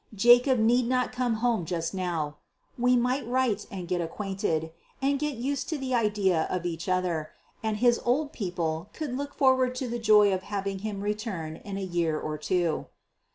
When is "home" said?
1.35-1.63